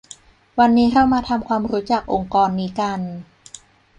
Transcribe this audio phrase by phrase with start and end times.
[0.59, 2.99] วันนี้เรามาทำความรู้จักองค์กรนี้กัน